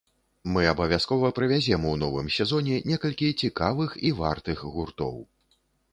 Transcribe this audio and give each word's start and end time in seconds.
Мы 0.53 0.61
абавязкова 0.69 1.29
прывязем 1.39 1.85
у 1.91 1.93
новым 2.03 2.31
сезоне 2.37 2.79
некалькі 2.93 3.29
цікавых 3.45 3.97
і 4.11 4.15
вартых 4.25 4.57
гуртоў. 4.75 5.15